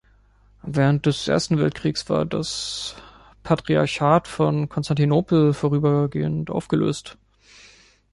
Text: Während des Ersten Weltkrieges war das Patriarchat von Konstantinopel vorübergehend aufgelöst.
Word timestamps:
Während 0.63 1.05
des 1.05 1.27
Ersten 1.27 1.59
Weltkrieges 1.59 2.09
war 2.09 2.25
das 2.25 2.95
Patriarchat 3.43 4.27
von 4.27 4.67
Konstantinopel 4.67 5.53
vorübergehend 5.53 6.49
aufgelöst. 6.49 7.19